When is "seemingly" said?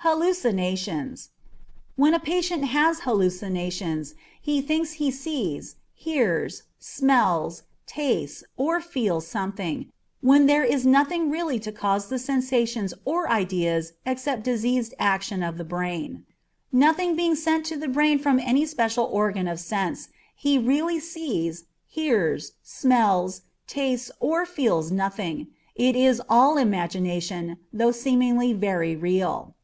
27.90-28.52